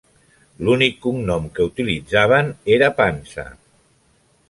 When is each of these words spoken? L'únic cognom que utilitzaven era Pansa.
L'únic 0.67 0.97
cognom 1.03 1.45
que 1.59 1.69
utilitzaven 1.73 2.53
era 2.79 2.93
Pansa. 3.03 3.49